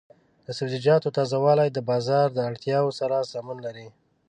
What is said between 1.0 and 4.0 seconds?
تازه والي د بازار د اړتیاوو سره سمون لري.